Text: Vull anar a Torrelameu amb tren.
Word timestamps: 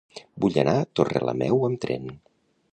Vull 0.45 0.57
anar 0.61 0.73
a 0.77 0.87
Torrelameu 1.01 1.63
amb 1.71 1.81
tren. 1.87 2.13